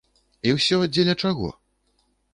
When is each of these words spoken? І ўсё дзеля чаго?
І 0.47 0.53
ўсё 0.55 0.79
дзеля 0.93 1.15
чаго? 1.25 1.53